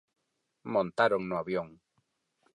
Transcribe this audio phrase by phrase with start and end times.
[0.73, 1.69] Montaron no avión.